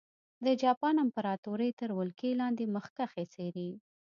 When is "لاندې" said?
2.41-2.65